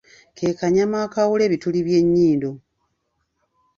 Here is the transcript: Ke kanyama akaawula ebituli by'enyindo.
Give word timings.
Ke 0.37 0.47
kanyama 0.59 0.97
akaawula 1.05 1.43
ebituli 1.45 1.79
by'enyindo. 1.87 2.51